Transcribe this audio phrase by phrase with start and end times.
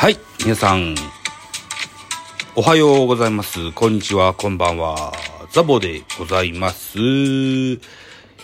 [0.00, 0.94] はい、皆さん、
[2.56, 3.70] おはようございます。
[3.72, 5.12] こんにちは、こんばんは。
[5.52, 6.98] ザボでございます。
[6.98, 7.78] よ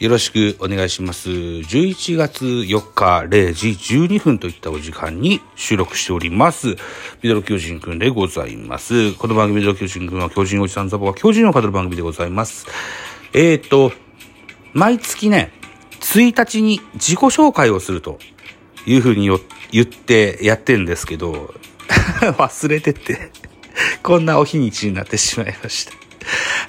[0.00, 1.28] ろしくお願いします。
[1.28, 6.68] 11月4日0時12分といったお時間に収録しております。
[7.20, 9.12] ミドル巨人くんでございます。
[9.12, 12.66] この番組ミドル巨人くんは巨人おじさんザボが巨人を語る番組でございます。
[13.34, 13.92] えーと、
[14.72, 15.52] 毎月ね、
[16.00, 18.18] 1日に自己紹介をすると
[18.86, 21.54] いうふうによって言ってやってんですけど、
[22.38, 23.30] 忘れてて、
[24.02, 25.92] こんなお日にちになってしまいました。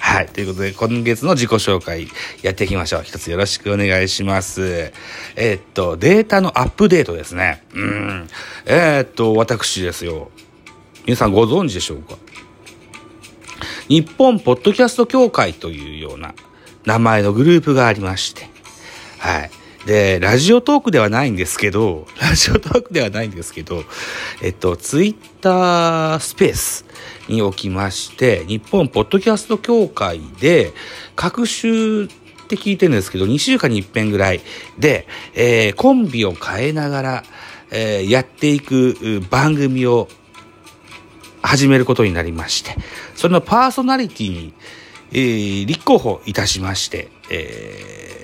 [0.00, 0.26] はい。
[0.26, 2.08] ということで、今月の自己紹介
[2.42, 3.02] やっていきましょう。
[3.04, 4.92] 一つよろしくお願いします。
[5.36, 7.62] えーっと、データのアップデートですね。
[7.72, 8.28] うん。
[8.66, 10.30] えーっと、私ですよ。
[11.06, 12.16] 皆さんご存知でしょうか？
[13.88, 16.34] 日本ポッドキャスト協会というような
[16.84, 18.48] 名前のグループがありまして、
[19.18, 19.50] はい。
[19.86, 23.84] で、ラジオトークではないんですけど、ラジオトークではないんですけど、
[24.42, 26.84] えっと、ツイッタースペース
[27.28, 30.72] におきまして、日本ポッドキャスト協会で、
[31.16, 32.08] 各週っ
[32.46, 34.40] て聞いてるんですけど、2週間に一遍ぐらい
[34.78, 37.24] で、えーコンビを変えながら、
[37.70, 40.08] えーやっていく番組を
[41.42, 42.74] 始めることになりまして、
[43.14, 44.54] そのパーソナリティに、
[45.12, 48.23] えー立候補いたしまして、えー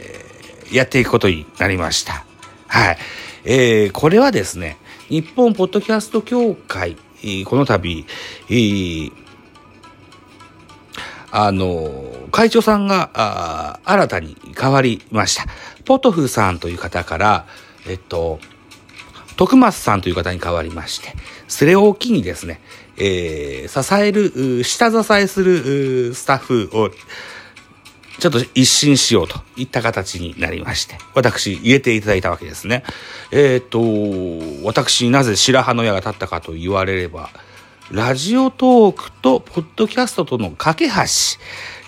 [0.72, 2.24] やっていくことになりました。
[2.68, 2.98] はい。
[3.44, 4.76] えーこれはですね、
[5.08, 6.96] 日本ポッドキャスト協会、
[7.44, 8.06] この度、
[8.48, 9.12] えー
[11.32, 15.46] あの、会長さんが、新たに変わりました。
[15.84, 17.46] ポトフさんという方から、
[17.86, 18.40] えっと、
[19.36, 21.14] 徳松さんという方に変わりまして、
[21.46, 22.60] それを機にですね、
[22.96, 26.90] えー支える、下支えするスタッフを、
[28.20, 32.84] ちょっと一新しようといった形になりまして、私入れていただいたわけですね。
[33.32, 33.80] えっ、と、
[34.62, 37.30] 私なぜ白羽の矢が立ったかと言われれば、
[37.90, 40.94] ラジオトークとポッドキャストとの架け橋、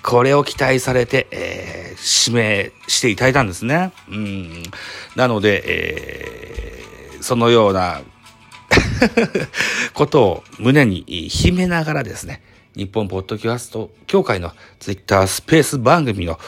[0.03, 3.93] これを期待されて、えー指名していただいたんですね。
[4.09, 4.63] うん。
[5.15, 8.01] なので、えーそのような
[9.95, 12.43] ことを胸に秘めながらですね、
[12.75, 16.39] 日本ポッドキャスト協会のツイッタースペース番組の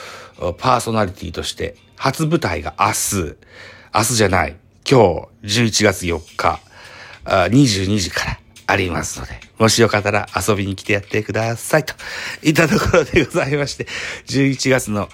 [0.58, 3.36] パーソナリティとして初舞台が明日、
[3.94, 4.56] 明日じゃない、
[4.88, 6.60] 今日11月4日、
[7.24, 11.94] あ22時からありますので、もしよかったら遊びに来てやってくださいと
[12.42, 13.86] いったところでございまして、
[14.26, 15.08] 11月の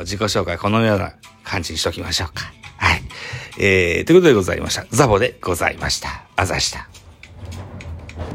[0.00, 1.14] 自己紹介このような
[1.44, 2.52] 感じにしときましょうか。
[2.76, 3.02] はい。
[3.58, 4.86] えー、ということでございました。
[4.90, 6.24] ザボでございました。
[6.36, 7.03] あざした。